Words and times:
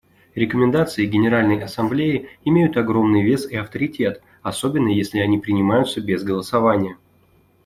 Рекомендации 0.33 1.05
Генеральной 1.05 1.59
Ассамблеи 1.63 2.27
имеют 2.43 2.75
огромный 2.75 3.21
вес 3.21 3.45
и 3.47 3.55
авторитет, 3.55 4.23
особенно 4.41 4.87
если 4.89 5.19
они 5.19 5.37
принимаются 5.37 6.01
без 6.01 6.23
голосования. 6.23 6.97